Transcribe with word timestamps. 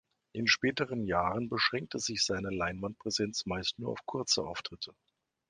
In 0.33 0.47
späteren 0.47 1.03
Jahren 1.05 1.47
beschränkte 1.47 1.99
sich 1.99 2.25
seine 2.25 2.49
Leinwandpräsenz 2.49 3.45
meist 3.45 3.77
nur 3.77 3.91
auf 3.91 4.03
kurze 4.07 4.41
Auftritte. 4.43 4.95